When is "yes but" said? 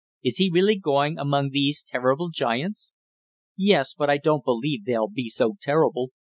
3.55-4.09